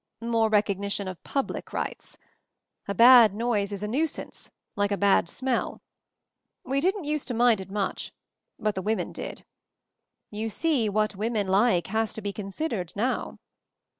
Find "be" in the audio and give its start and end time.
12.23-12.33